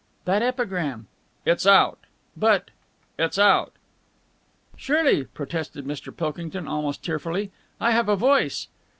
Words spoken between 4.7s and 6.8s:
"Surely," protested Mr. Pilkington